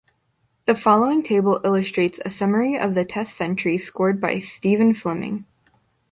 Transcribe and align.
The 0.65 0.73
following 0.73 1.21
table 1.21 1.61
illustrates 1.63 2.19
a 2.25 2.31
summary 2.31 2.75
of 2.75 2.95
the 2.95 3.05
Test 3.05 3.35
centuries 3.37 3.85
scored 3.85 4.19
by 4.19 4.39
Stephen 4.39 4.95
Fleming. 4.95 5.45